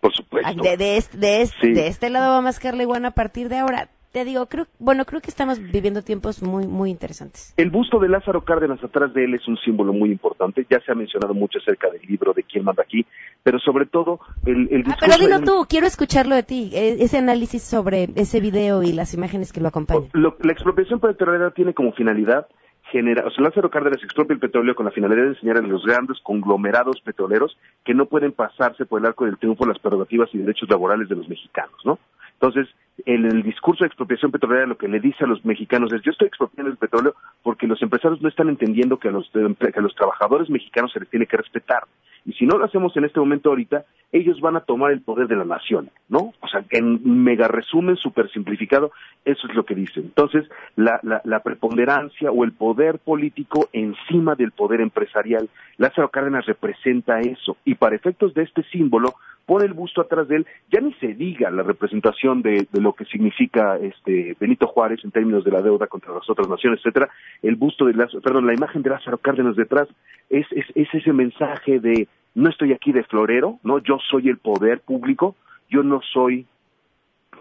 [0.00, 0.62] Por supuesto.
[0.62, 1.72] De, de, este, de, este, Sí.
[1.72, 3.88] de este lado va a mascar la iguana a partir de ahora.
[4.16, 7.52] Te digo, creo, bueno, creo que estamos viviendo tiempos muy, muy interesantes.
[7.58, 10.66] El busto de Lázaro Cárdenas atrás de él es un símbolo muy importante.
[10.70, 13.04] Ya se ha mencionado mucho acerca del libro de quién manda aquí,
[13.42, 14.96] pero sobre todo el, el Ah, discurso.
[15.00, 19.12] pero dilo tú, quiero escucharlo de ti, eh, ese análisis sobre ese video y las
[19.12, 20.08] imágenes que lo acompañan.
[20.14, 22.46] Lo- la expropiación petrolera tiene como finalidad
[22.90, 25.84] genera, o sea, Lázaro Cárdenas expropia el petróleo con la finalidad de enseñar a los
[25.84, 30.38] grandes conglomerados petroleros que no pueden pasarse por el arco del triunfo las prerrogativas y
[30.38, 31.98] derechos laborales de los mexicanos, ¿no?
[32.32, 32.66] Entonces,
[33.04, 36.12] en el discurso de expropiación petrolera lo que le dice a los mexicanos es yo
[36.12, 39.82] estoy expropiando el petróleo porque los empresarios no están entendiendo que a los, que a
[39.82, 41.82] los trabajadores mexicanos se les tiene que respetar.
[42.24, 45.28] Y si no lo hacemos en este momento ahorita, ellos van a tomar el poder
[45.28, 46.32] de la nación, ¿no?
[46.40, 48.90] O sea, en mega resumen, súper simplificado,
[49.24, 50.00] eso es lo que dice.
[50.00, 56.46] Entonces, la, la, la, preponderancia o el poder político encima del poder empresarial, Lázaro Cárdenas
[56.46, 57.58] representa eso.
[57.64, 59.14] Y para efectos de este símbolo,
[59.46, 63.04] pone el busto atrás de él, ya ni se diga la representación de, lo que
[63.04, 67.08] significa este Benito Juárez en términos de la deuda contra las otras naciones, etcétera,
[67.42, 69.88] el busto de Lázaro, perdón, la imagen de Lázaro Cárdenas detrás
[70.28, 74.38] es, es, es ese mensaje de no estoy aquí de florero, no, yo soy el
[74.38, 75.36] poder público,
[75.70, 76.46] yo no soy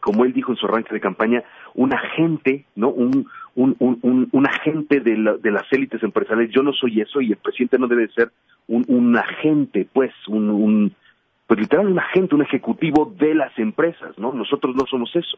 [0.06, 2.90] como él dijo en su arranque de campaña, un agente, ¿no?
[2.90, 6.54] Un, un, un, un agente de, la, de, las élites empresariales.
[6.54, 8.32] Yo no soy eso y el presidente no debe ser
[8.68, 10.94] un, agente, pues, un,
[11.48, 14.34] pues literal un agente, un ejecutivo de las empresas, ¿no?
[14.34, 15.38] Nosotros no somos eso.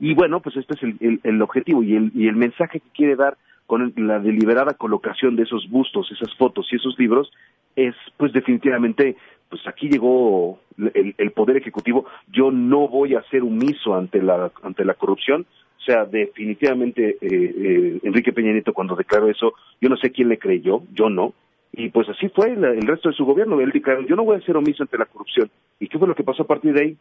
[0.00, 3.36] Y bueno, pues este es el, objetivo y el, y el mensaje que quiere dar
[3.66, 7.30] con la deliberada colocación de esos bustos, esas fotos y esos libros
[7.76, 9.16] es pues definitivamente
[9.48, 14.52] pues aquí llegó el, el, poder ejecutivo yo no voy a ser omiso ante la
[14.62, 15.46] ante la corrupción
[15.78, 20.28] o sea definitivamente eh, eh, Enrique Peña Nieto cuando declaró eso yo no sé quién
[20.28, 21.34] le creyó yo no
[21.76, 24.44] y pues así fue el resto de su gobierno él declaró yo no voy a
[24.44, 26.96] ser omiso ante la corrupción y qué fue lo que pasó a partir de ahí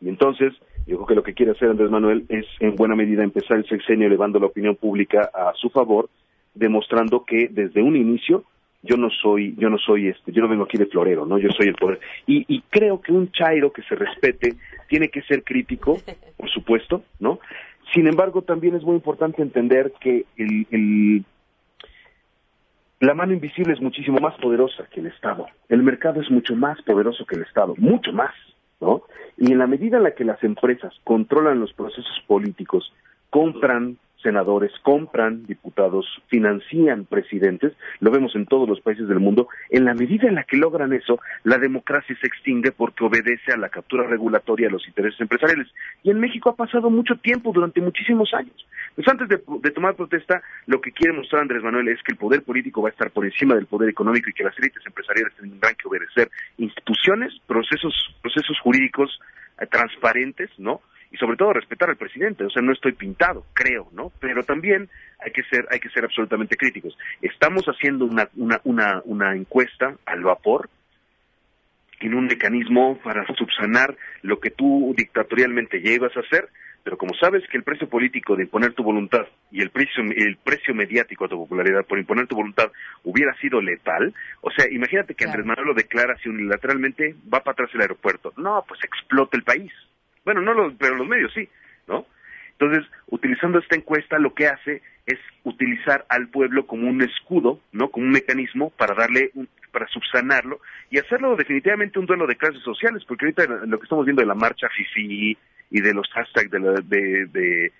[0.00, 0.52] y entonces
[0.86, 3.68] yo creo que lo que quiere hacer Andrés Manuel es en buena medida empezar el
[3.68, 6.08] sexenio elevando la opinión pública a su favor
[6.54, 8.44] demostrando que desde un inicio
[8.82, 11.38] yo no soy, yo no soy este, yo no vengo aquí de florero, ¿no?
[11.38, 12.00] Yo soy el poder.
[12.26, 14.56] Y, y creo que un chairo que se respete
[14.88, 15.98] tiene que ser crítico,
[16.36, 17.38] por supuesto, ¿no?
[17.94, 21.24] Sin embargo, también es muy importante entender que el,
[23.02, 25.48] la mano invisible es muchísimo más poderosa que el Estado.
[25.68, 28.32] El mercado es mucho más poderoso que el Estado, mucho más,
[28.80, 29.02] ¿no?
[29.36, 32.92] Y en la medida en la que las empresas controlan los procesos políticos,
[33.28, 39.84] compran, senadores compran diputados, financian presidentes, lo vemos en todos los países del mundo, en
[39.84, 43.68] la medida en la que logran eso, la democracia se extingue porque obedece a la
[43.68, 45.68] captura regulatoria de los intereses empresariales.
[46.02, 48.66] Y en México ha pasado mucho tiempo, durante muchísimos años.
[48.94, 52.42] Pues antes de, tomar protesta, lo que quiere mostrar Andrés Manuel es que el poder
[52.42, 55.74] político va a estar por encima del poder económico y que las élites empresariales tendrán
[55.74, 59.18] que obedecer instituciones, procesos, procesos jurídicos
[59.60, 60.80] eh, transparentes, ¿no?
[61.12, 64.10] Y sobre todo respetar al presidente, o sea, no estoy pintado, creo, ¿no?
[64.18, 66.96] Pero también hay que ser, hay que ser absolutamente críticos.
[67.20, 70.70] Estamos haciendo una, una, una, una encuesta al vapor
[72.00, 76.48] en un mecanismo para subsanar lo que tú dictatorialmente llevas a hacer,
[76.82, 80.36] pero como sabes que el precio político de imponer tu voluntad y el precio, el
[80.36, 82.72] precio mediático a tu popularidad por imponer tu voluntad
[83.04, 87.52] hubiera sido letal, o sea, imagínate que Andrés Manuel lo declara si unilateralmente va para
[87.52, 88.32] atrás el aeropuerto.
[88.36, 89.70] No, pues explota el país.
[90.24, 91.48] Bueno, no los, pero los medios sí,
[91.86, 92.06] ¿no?
[92.52, 97.90] Entonces, utilizando esta encuesta, lo que hace es utilizar al pueblo como un escudo, ¿no?
[97.90, 102.62] Como un mecanismo para darle, un, para subsanarlo y hacerlo definitivamente un duelo de clases
[102.62, 105.36] sociales, porque ahorita lo que estamos viendo de la marcha FIFI
[105.70, 107.70] y de los hashtags de, la, de,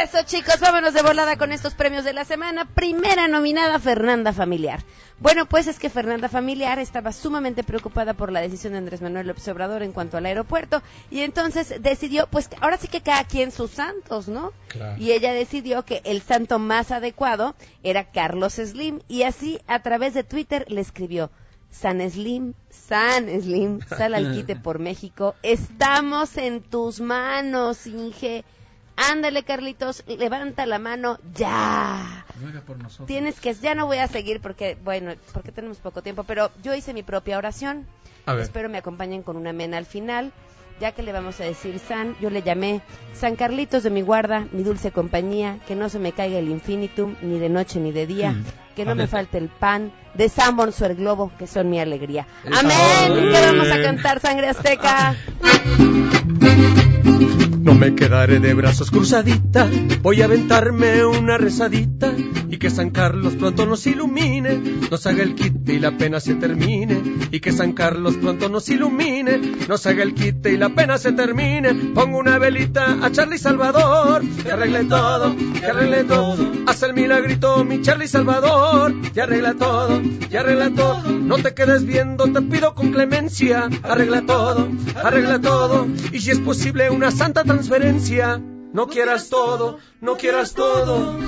[0.03, 2.65] Eso chicos, vámonos de volada con estos premios de la semana.
[2.65, 4.81] Primera nominada, Fernanda Familiar.
[5.21, 9.29] Bueno, pues es que Fernanda Familiar estaba sumamente preocupada por la decisión de Andrés Manuel
[9.29, 13.53] López Obrador en cuanto al aeropuerto y entonces decidió, pues ahora sí que cada quien
[13.53, 14.53] sus santos, ¿no?
[14.99, 20.15] Y ella decidió que el santo más adecuado era Carlos Slim y así a través
[20.15, 21.31] de Twitter le escribió,
[21.75, 28.45] San Slim, San Slim, sal al quite por México, estamos en tus manos, Inge.
[28.97, 32.25] Ándale, Carlitos, levanta la mano ya.
[32.65, 33.09] por nosotros.
[33.09, 36.75] Tienes que, ya no voy a seguir porque, bueno, porque tenemos poco tiempo, pero yo
[36.75, 37.87] hice mi propia oración.
[38.25, 38.45] A ver.
[38.45, 40.33] Espero me acompañen con una mena al final.
[40.81, 44.47] Ya que le vamos a decir San, yo le llamé San Carlitos de mi guarda,
[44.53, 48.07] mi dulce compañía, que no se me caiga el infinitum, ni de noche ni de
[48.07, 48.45] día, Mm.
[48.75, 52.27] que no me falte el pan, de o el globo, que son mi alegría.
[52.45, 52.59] Eso.
[52.59, 53.31] Amén.
[53.33, 55.15] ¿Qué vamos a cantar, sangre azteca?
[57.61, 59.71] No me quedaré de brazos cruzadita,
[60.03, 62.13] voy a aventarme una rezadita
[62.55, 64.61] y que San Carlos pronto nos ilumine,
[64.91, 67.03] nos haga el quite y la pena se termine.
[67.33, 71.13] Y que San Carlos pronto nos ilumine, nos haga el quite y la pena se
[71.13, 71.75] termine.
[71.95, 76.37] Pongo una velita a Charlie Salvador, que arregle todo, que arregle todo.
[76.67, 80.01] Haz el milagrito, mi Charlie Salvador, y arregla todo,
[80.31, 81.03] y arregla todo.
[81.11, 84.69] No te quedes viendo, te pido con clemencia, arregla todo,
[85.03, 85.89] arregla todo.
[86.13, 88.41] Y si es posible una santa transferencia,
[88.73, 91.19] no quieras todo, no quieras todo.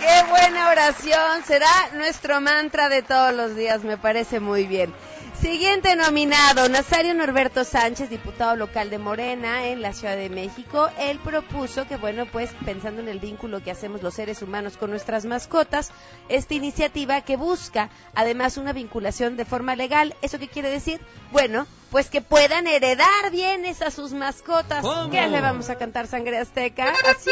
[0.00, 1.42] Qué buena oración.
[1.44, 3.84] Será nuestro mantra de todos los días.
[3.84, 4.92] Me parece muy bien.
[5.40, 10.88] Siguiente nominado, Nazario Norberto Sánchez, diputado local de Morena en la Ciudad de México.
[10.98, 14.90] Él propuso que, bueno, pues pensando en el vínculo que hacemos los seres humanos con
[14.90, 15.92] nuestras mascotas,
[16.28, 20.16] esta iniciativa que busca además una vinculación de forma legal.
[20.22, 21.00] ¿Eso qué quiere decir?
[21.30, 24.82] Bueno, pues que puedan heredar bienes a sus mascotas.
[24.82, 25.08] ¿Cómo?
[25.08, 26.92] ¿Qué le vamos a cantar sangre azteca?
[27.08, 27.30] ¿Así?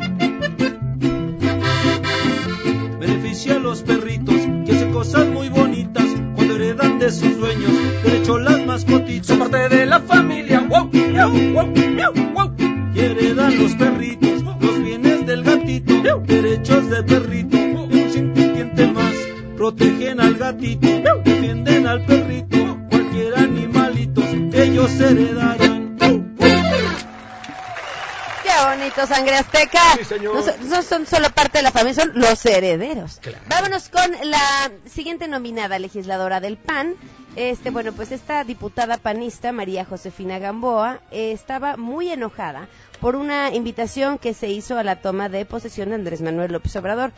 [3.06, 4.34] Beneficia a los perritos
[4.64, 7.70] que hacen cosas muy bonitas cuando heredan de sus dueños.
[8.02, 9.26] Derecho las mascotitas.
[9.26, 10.60] Son parte de la familia.
[10.60, 12.54] Wow, miau, wow, miau, wow.
[12.94, 15.92] Y heredan los perritos los bienes del gatito.
[16.26, 17.58] Derechos del perrito.
[17.58, 19.14] Un más.
[19.54, 20.88] Protegen al gatito.
[21.24, 22.78] Defienden al perrito.
[22.88, 24.22] Cualquier animalito
[24.54, 25.73] ellos heredarán.
[28.56, 29.80] Qué bonito, sangre azteca.
[30.34, 33.20] No, so- no son solo parte de la familia, son los herederos.
[33.48, 36.94] Vámonos con la siguiente nominada legisladora del PAN.
[37.36, 42.68] Este, bueno, pues esta diputada panista, María Josefina Gamboa, eh, estaba muy enojada
[43.00, 46.76] por una invitación que se hizo a la toma de posesión de Andrés Manuel López
[46.76, 47.10] Obrador.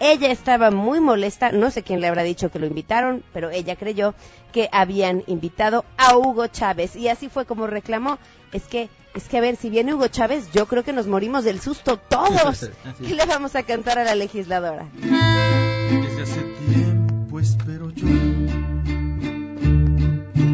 [0.00, 3.76] Ella estaba muy molesta, no sé quién le habrá dicho que lo invitaron, pero ella
[3.76, 4.14] creyó
[4.52, 8.18] que habían invitado a Hugo Chávez y así fue como reclamó.
[8.52, 11.44] Es que, es que a ver, si viene Hugo Chávez, yo creo que nos morimos
[11.44, 12.70] del susto todos.
[13.06, 14.88] ¿Qué le vamos a cantar a la legisladora?
[14.94, 18.06] Desde hace tiempo espero yo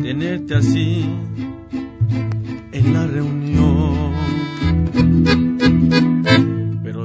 [0.08, 1.04] tenerte así
[2.72, 4.14] en la reunión.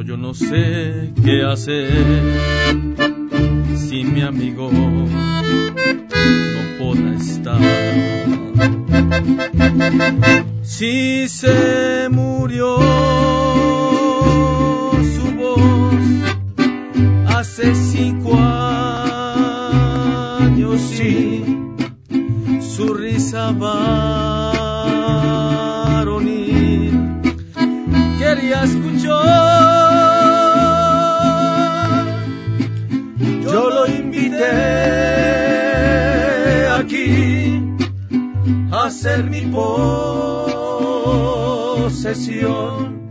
[0.06, 1.90] Yo no sé qué hacer
[3.78, 5.08] si mi amigo no
[6.78, 7.62] podrá estar.
[10.62, 12.80] Si se murió
[15.16, 15.96] su voz
[17.28, 19.62] hace cinco años,
[20.82, 21.46] sí,
[22.60, 23.72] su risa varonil
[28.20, 29.63] quería escuchar.
[33.54, 34.50] Yo lo invité
[36.80, 37.62] aquí
[38.72, 39.42] a ser mi
[41.82, 43.10] posesión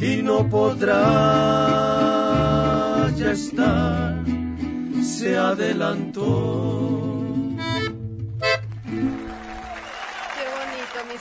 [0.00, 0.98] y no podrá
[3.16, 4.24] ya estar,
[5.00, 7.25] se adelantó.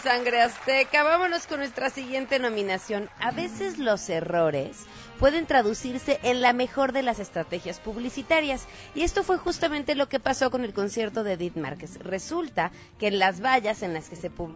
[0.06, 1.02] Sangre azteca.
[1.04, 3.10] Vámonos con nuestra siguiente nominación.
[3.20, 4.86] A veces los errores
[5.20, 8.68] pueden traducirse en la mejor de las estrategias publicitarias.
[8.94, 11.98] Y esto fue justamente lo que pasó con el concierto de Edith Márquez.
[11.98, 14.54] Resulta que en las vallas en las que se pu-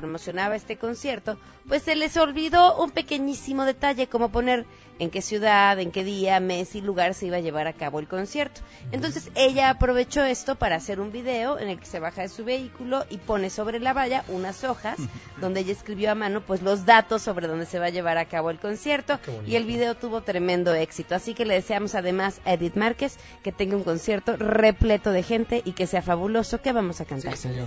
[0.00, 1.38] promocionaba este concierto,
[1.68, 4.64] pues se les olvidó un pequeñísimo detalle como poner
[4.98, 8.00] en qué ciudad, en qué día, mes y lugar se iba a llevar a cabo
[8.00, 8.62] el concierto.
[8.92, 12.44] Entonces ella aprovechó esto para hacer un video en el que se baja de su
[12.44, 14.98] vehículo y pone sobre la valla unas hojas
[15.38, 18.26] donde ella escribió a mano pues los datos sobre dónde se va a llevar a
[18.26, 19.18] cabo el concierto.
[19.46, 21.14] Y el video tuvo tremendo éxito.
[21.14, 25.62] Así que le deseamos además a Edith Márquez que tenga un concierto repleto de gente
[25.64, 26.60] y que sea fabuloso.
[26.60, 27.58] Que vamos a cantar Sí, en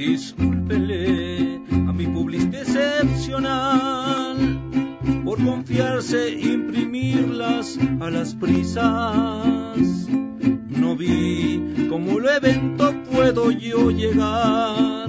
[0.00, 4.34] Discúlpele a mi public excepcional
[5.26, 9.76] por confiarse e imprimirlas a las prisas.
[10.70, 15.06] No vi cómo el evento puedo yo llegar,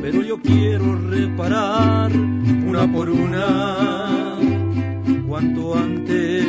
[0.00, 2.10] pero yo quiero reparar
[2.66, 4.38] una por una.
[5.28, 6.46] Cuanto antes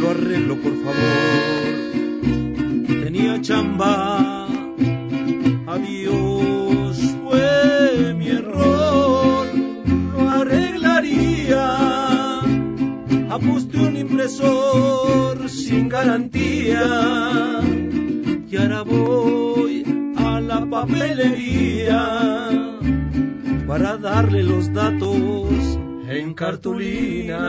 [0.00, 1.66] lo arreglo, por favor.
[3.02, 4.39] Tenía chamba
[14.40, 17.60] impresor sin garantía
[18.50, 22.48] y ahora voy a la papelería
[23.66, 25.78] para darle los datos
[26.08, 27.40] en cartulina.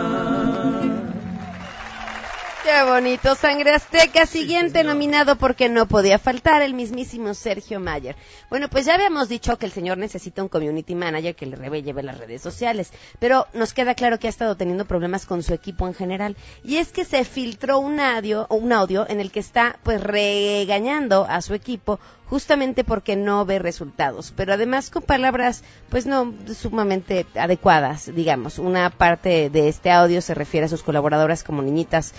[2.63, 4.27] Qué bonito, Sangre Azteca.
[4.27, 8.15] Siguiente nominado porque no podía faltar el mismísimo Sergio Mayer.
[8.51, 12.03] Bueno, pues ya habíamos dicho que el señor necesita un community manager que le lleve
[12.03, 15.87] las redes sociales, pero nos queda claro que ha estado teniendo problemas con su equipo
[15.87, 16.37] en general.
[16.63, 21.25] Y es que se filtró un audio, un audio en el que está pues regañando
[21.27, 21.99] a su equipo
[22.31, 28.57] justamente porque no ve resultados, pero además con palabras pues no sumamente adecuadas, digamos.
[28.57, 32.13] Una parte de este audio se refiere a sus colaboradoras como niñitas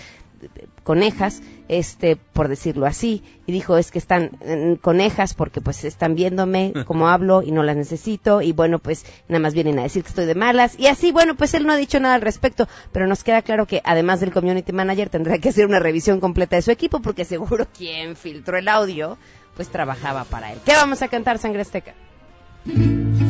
[0.83, 6.15] conejas, este, por decirlo así, y dijo es que están mm, conejas porque pues están
[6.15, 10.03] viéndome como hablo y no las necesito y bueno pues nada más vienen a decir
[10.03, 12.67] que estoy de malas y así bueno pues él no ha dicho nada al respecto,
[12.91, 16.55] pero nos queda claro que además del community manager tendrá que hacer una revisión completa
[16.55, 19.17] de su equipo porque seguro quien filtró el audio
[19.55, 20.59] pues trabajaba para él.
[20.65, 21.93] ¿Qué vamos a cantar Sangre Azteca?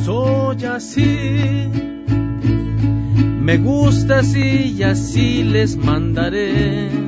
[0.05, 1.69] Soy así,
[3.41, 7.02] me gusta así y así les mandaré.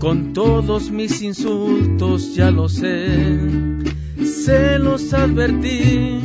[0.00, 3.06] Con todos mis insultos ya lo sé,
[4.24, 6.20] se los advertí,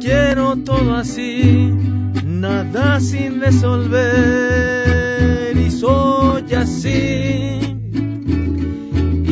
[0.00, 1.74] quiero todo así,
[2.24, 4.06] nada sin resolver.
[5.56, 7.58] Y soy así.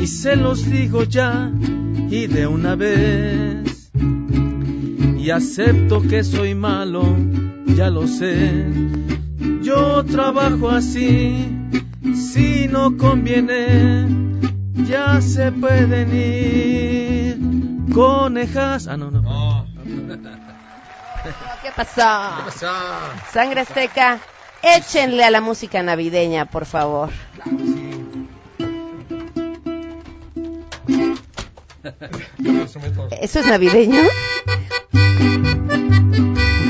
[0.02, 1.52] Y se los digo ya
[2.10, 3.92] y de una vez,
[5.16, 7.04] y acepto que soy malo,
[7.76, 8.66] ya lo sé,
[9.62, 11.53] yo trabajo así
[12.34, 14.08] si no conviene,
[14.88, 17.38] ya se pueden ir
[17.94, 18.88] conejas.
[18.88, 19.66] Ah, no, no.
[21.62, 22.02] ¿Qué pasó?
[23.32, 24.18] Sangre Azteca,
[24.64, 27.10] échenle a la música navideña, por favor.
[33.20, 34.00] ¿Eso es navideño?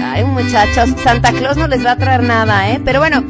[0.02, 2.82] Ay, muchachos, Santa Claus no les va a traer nada, ¿eh?
[2.84, 3.24] Pero bueno,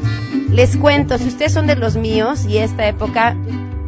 [0.55, 3.37] les cuento, si ustedes son de los míos y esta época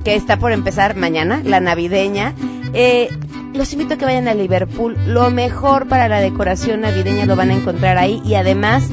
[0.05, 2.35] que está por empezar mañana, la navideña,
[2.75, 3.09] eh,
[3.55, 4.97] los invito a que vayan a Liverpool.
[5.07, 8.89] Lo mejor para la decoración navideña lo van a encontrar ahí y además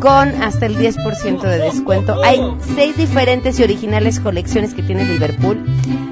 [0.00, 2.22] con hasta el 10% de descuento.
[2.24, 2.40] Hay
[2.74, 5.64] seis diferentes y originales colecciones que tiene Liverpool.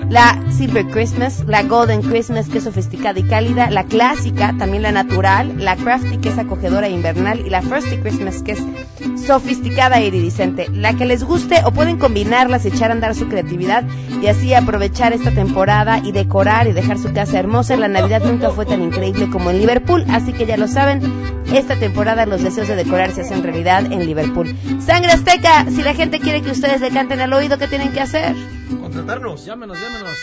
[0.08, 4.92] La Silver Christmas, la Golden Christmas que es sofisticada y cálida, la clásica, también la
[4.92, 8.62] natural, la Crafty que es acogedora e invernal y la Frosty Christmas que es
[9.16, 10.68] sofisticada e iridiscente.
[10.72, 13.84] La que les guste o pueden combinarlas, echar a andar su creatividad
[14.22, 17.76] y así aprovechar esta temporada y decorar y dejar su casa hermosa.
[17.76, 21.00] La Navidad nunca fue tan increíble como en Liverpool, así que ya lo saben,
[21.52, 24.54] esta temporada los deseos de decorar se hacen realidad en Liverpool.
[24.80, 28.00] Sangre Azteca, si la gente quiere que ustedes le canten al oído, ¿qué tienen que
[28.00, 28.34] hacer?
[28.80, 30.16] Contratarnos, llámenos, llámenos.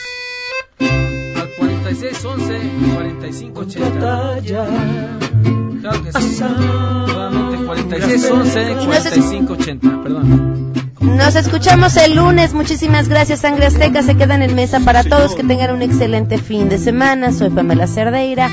[1.35, 2.59] Al 4611
[2.95, 5.58] 4580.
[5.81, 6.41] Claro que sí.
[6.41, 10.73] Nuevamente 4611 4580, perdón.
[11.01, 12.53] Nos escuchamos el lunes.
[12.53, 14.03] Muchísimas gracias, Sangre Azteca.
[14.03, 15.35] Se quedan en mesa para todos.
[15.35, 17.31] Que tengan un excelente fin de semana.
[17.31, 18.49] Soy Pamela Cerdeira.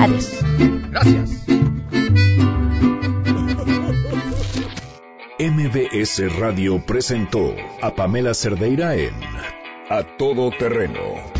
[0.00, 0.28] Adiós.
[0.90, 1.30] Gracias.
[5.38, 9.14] MBS Radio presentó a Pamela Cerdeira en
[9.88, 11.39] A Todo Terreno.